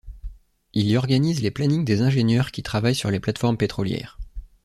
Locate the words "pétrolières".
3.57-4.17